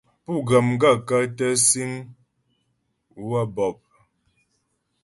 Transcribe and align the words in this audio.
Pú 0.23 0.33
ghə́ 0.47 0.61
m 0.67 0.69
gaə̂kə́ 0.81 1.21
tə 1.37 1.47
síŋ 1.67 1.91
waə̂ 3.29 3.45
bɔ̂p? 3.55 3.77